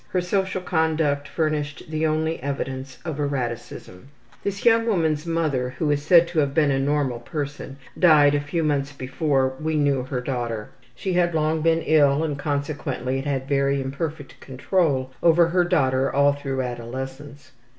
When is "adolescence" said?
16.63-17.51